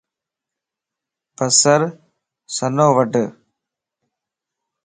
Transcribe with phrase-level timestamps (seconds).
[1.35, 1.81] بسر
[2.55, 3.13] سنووڍ